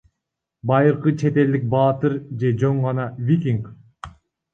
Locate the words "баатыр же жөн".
1.73-2.81